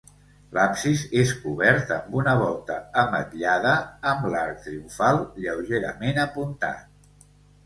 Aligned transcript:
L'absis 0.57 1.01
és 1.23 1.33
cobert 1.43 1.93
amb 1.97 2.15
una 2.21 2.33
volta 2.39 2.77
ametllada, 3.01 3.75
amb 4.13 4.27
l'arc 4.33 4.65
triomfal 4.65 5.23
lleugerament 5.45 6.21
apuntat. 6.25 7.31